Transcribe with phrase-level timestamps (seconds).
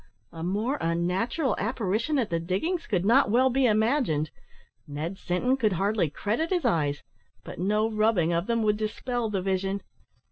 [0.31, 4.31] A more unnatural apparition at the diggings could not well be imagined.
[4.87, 7.03] Ned Sinton could hardly credit his eyes,
[7.43, 9.83] but no rubbing of them would dispel the vision.